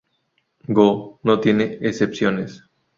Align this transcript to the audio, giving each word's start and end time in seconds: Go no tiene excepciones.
Go 0.67 1.19
no 1.23 1.39
tiene 1.39 1.77
excepciones. 1.81 2.67